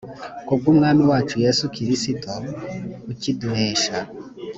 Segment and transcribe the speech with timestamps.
[0.45, 2.33] ku bw umwami wacu yesu kristo
[3.11, 3.97] ukiduhesha